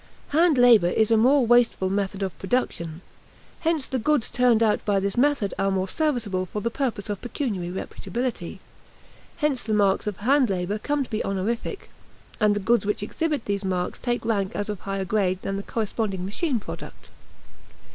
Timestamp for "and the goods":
12.39-12.83